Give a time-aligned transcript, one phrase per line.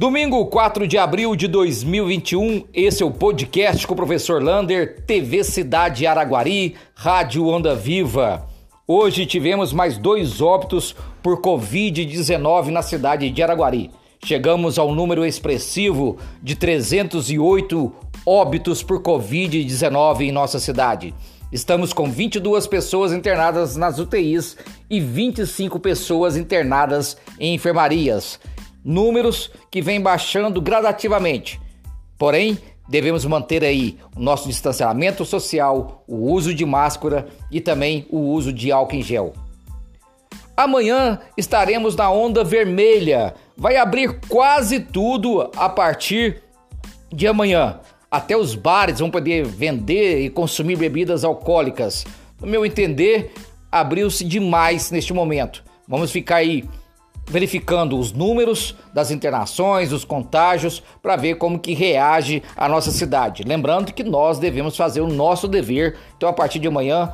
[0.00, 5.44] Domingo 4 de abril de 2021, esse é o podcast com o professor Lander, TV
[5.44, 8.48] Cidade Araguari, Rádio Onda Viva.
[8.88, 13.90] Hoje tivemos mais dois óbitos por Covid-19 na cidade de Araguari.
[14.24, 17.92] Chegamos ao número expressivo de 308
[18.24, 21.12] óbitos por Covid-19 em nossa cidade.
[21.52, 24.56] Estamos com 22 pessoas internadas nas UTIs
[24.88, 28.40] e 25 pessoas internadas em enfermarias
[28.84, 31.60] números que vêm baixando gradativamente.
[32.18, 38.18] Porém, devemos manter aí o nosso distanciamento social, o uso de máscara e também o
[38.18, 39.32] uso de álcool em gel.
[40.56, 43.34] Amanhã estaremos na onda vermelha.
[43.56, 46.42] Vai abrir quase tudo a partir
[47.10, 47.80] de amanhã.
[48.10, 52.04] Até os bares vão poder vender e consumir bebidas alcoólicas.
[52.40, 53.32] No meu entender,
[53.70, 55.64] abriu-se demais neste momento.
[55.88, 56.64] Vamos ficar aí
[57.30, 63.44] verificando os números das internações, dos contágios, para ver como que reage a nossa cidade.
[63.44, 65.96] Lembrando que nós devemos fazer o nosso dever.
[66.16, 67.12] Então, a partir de amanhã,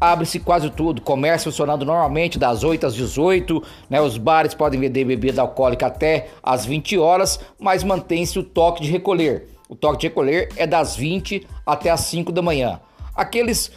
[0.00, 4.00] abre-se quase tudo, comércio funcionando normalmente das 8 às 18, né?
[4.00, 8.90] Os bares podem vender bebida alcoólica até às 20 horas, mas mantém-se o toque de
[8.90, 9.48] recolher.
[9.68, 12.80] O toque de recolher é das 20 até às 5 da manhã.
[13.16, 13.72] Aqueles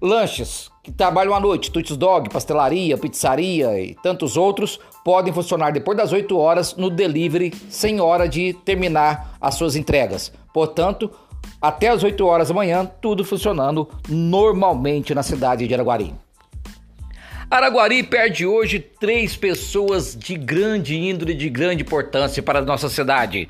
[0.00, 5.96] lanches que trabalham à noite, Tuts Dog, pastelaria, pizzaria e tantos outros, podem funcionar depois
[5.96, 10.30] das 8 horas no delivery, sem hora de terminar as suas entregas.
[10.52, 11.10] Portanto,
[11.60, 16.14] até as 8 horas da manhã, tudo funcionando normalmente na cidade de Araguari.
[17.50, 23.48] Araguari perde hoje três pessoas de grande índole, de grande importância para a nossa cidade.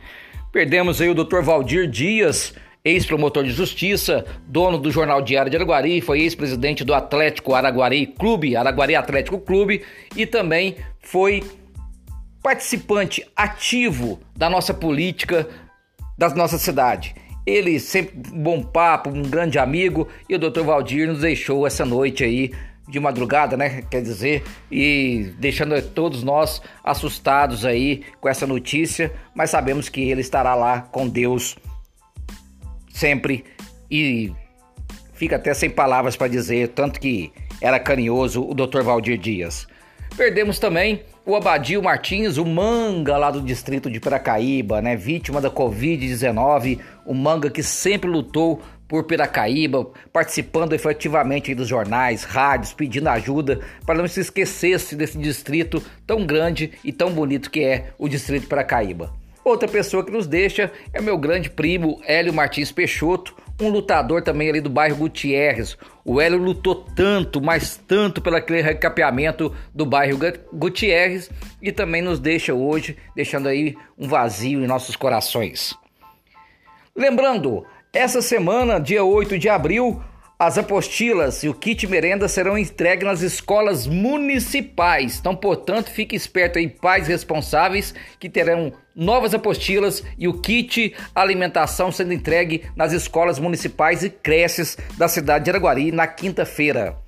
[0.53, 1.41] Perdemos aí o Dr.
[1.43, 2.55] Valdir Dias,
[2.85, 8.55] ex-promotor de justiça, dono do Jornal Diário de Araguari, foi ex-presidente do Atlético Araguari Clube,
[8.55, 9.83] Araguari Atlético Clube,
[10.15, 11.43] e também foi
[12.43, 15.49] participante ativo da nossa política
[16.19, 17.15] da nossa cidade.
[17.47, 20.61] Ele sempre um bom papo, um grande amigo, e o Dr.
[20.61, 22.53] Valdir nos deixou essa noite aí
[22.87, 23.81] de madrugada, né?
[23.91, 30.21] Quer dizer, e deixando todos nós assustados aí com essa notícia, mas sabemos que ele
[30.21, 31.57] estará lá com Deus
[32.95, 33.45] sempre
[33.91, 34.33] e
[35.13, 38.83] fica até sem palavras para dizer, tanto que era carinhoso o Dr.
[38.83, 39.67] Valdir Dias.
[40.17, 44.95] Perdemos também o Abadio Martins, o manga lá do distrito de Piracaíba, né?
[44.95, 52.73] Vítima da Covid-19, o manga que sempre lutou por Piracaíba, participando efetivamente dos jornais, rádios,
[52.73, 57.93] pedindo ajuda para não se esquecesse desse distrito tão grande e tão bonito que é
[57.99, 59.24] o distrito de Piracaíba.
[59.45, 64.49] Outra pessoa que nos deixa é meu grande primo Hélio Martins Peixoto, um lutador também
[64.49, 65.77] ali do bairro Gutierrez.
[66.03, 70.19] O Hélio lutou tanto, mas tanto pelo aquele recapeamento do bairro
[70.51, 75.77] Gutierrez e também nos deixa hoje, deixando aí um vazio em nossos corações.
[76.97, 80.03] Lembrando, essa semana, dia 8 de abril,
[80.39, 85.19] as apostilas e o kit merenda serão entregues nas escolas municipais.
[85.19, 91.91] Então, portanto, fique esperto aí, pais responsáveis, que terão novas apostilas e o kit alimentação
[91.91, 97.04] sendo entregue nas escolas municipais e creches da cidade de Araguari na quinta-feira.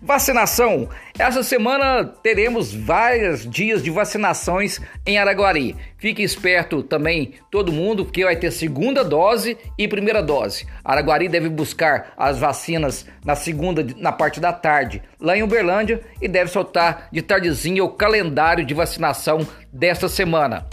[0.00, 0.88] Vacinação.
[1.18, 5.74] Essa semana teremos vários dias de vacinações em Araguari.
[5.98, 10.68] Fique esperto também todo mundo, porque vai ter segunda dose e primeira dose.
[10.84, 16.28] Araguari deve buscar as vacinas na segunda, na parte da tarde, lá em Uberlândia, e
[16.28, 20.64] deve soltar de tardezinha o calendário de vacinação desta semana.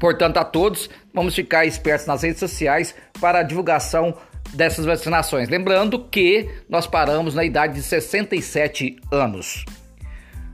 [0.00, 4.16] Portanto, a todos, vamos ficar espertos nas redes sociais para a divulgação
[4.52, 5.48] dessas vacinações.
[5.48, 9.64] Lembrando que nós paramos na idade de 67 anos.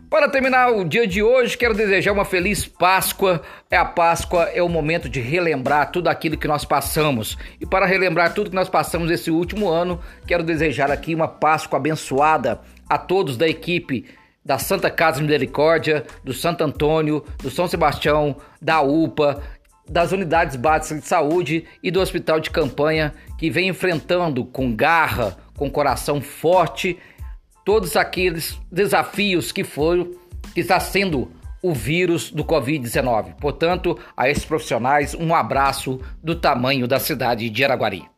[0.08, 3.42] Para terminar o dia de hoje, quero desejar uma feliz Páscoa.
[3.68, 7.36] É a Páscoa é o momento de relembrar tudo aquilo que nós passamos.
[7.60, 11.78] E para relembrar tudo que nós passamos esse último ano, quero desejar aqui uma Páscoa
[11.78, 14.06] abençoada a todos da equipe
[14.46, 19.42] da Santa Casa Misericórdia, do Santo Antônio, do São Sebastião, da UPA,
[19.88, 25.36] das unidades básicas de saúde e do hospital de campanha que vem enfrentando com garra,
[25.56, 26.98] com coração forte,
[27.64, 30.10] todos aqueles desafios que foram
[30.54, 31.30] que está sendo
[31.62, 33.34] o vírus do Covid-19.
[33.40, 38.15] Portanto, a esses profissionais, um abraço do tamanho da cidade de Araguari.